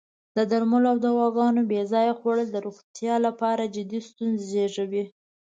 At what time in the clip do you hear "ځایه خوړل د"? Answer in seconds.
1.91-2.57